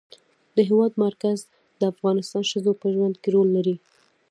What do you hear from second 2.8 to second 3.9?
په ژوند کې رول لري.